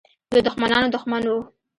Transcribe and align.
د 0.33 0.35
دښمنانو 0.47 0.87
دښمن 0.95 1.23
وو. 1.27 1.39